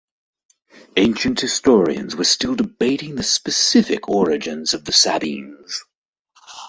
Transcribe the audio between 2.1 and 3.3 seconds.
were still debating the